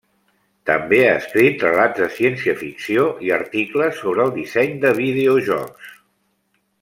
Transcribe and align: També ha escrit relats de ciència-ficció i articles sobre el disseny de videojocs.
També 0.69 1.01
ha 1.07 1.11
escrit 1.17 1.65
relats 1.65 1.99
de 2.03 2.07
ciència-ficció 2.15 3.05
i 3.27 3.31
articles 3.37 4.01
sobre 4.07 4.25
el 4.27 4.33
disseny 4.41 4.73
de 4.87 4.99
videojocs. 5.05 5.93